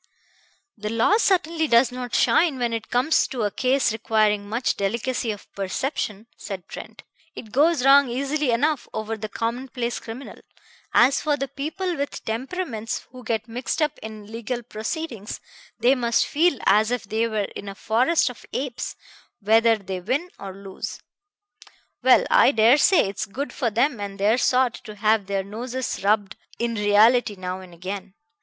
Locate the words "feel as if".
16.25-17.03